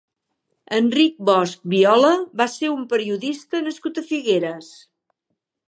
Enric 0.77 1.19
Bosch 1.29 1.59
Viola 1.73 2.09
va 2.43 2.49
ser 2.55 2.71
un 2.77 2.83
periodista 2.95 3.63
nascut 3.67 4.03
a 4.03 4.07
Figueres. 4.09 4.75